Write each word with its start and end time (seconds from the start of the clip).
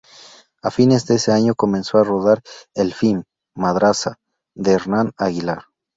A 0.63 0.69
fines 0.71 1.05
de 1.05 1.13
ese 1.17 1.31
año 1.31 1.53
comenzó 1.53 1.99
a 1.99 2.03
rodar 2.03 2.41
el 2.73 2.91
Film 2.91 3.21
"Madraza", 3.53 4.17
de 4.55 4.71
Hernán 4.73 5.11
Aguilar. 5.15 5.65